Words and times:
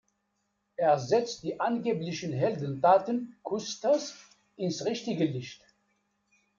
Er 0.77 0.97
setzt 0.97 1.43
die 1.43 1.59
angeblichen 1.59 2.33
Heldentaten 2.33 3.35
Custers 3.43 4.15
ins 4.55 4.83
richtige 4.83 5.25
Licht. 5.25 5.63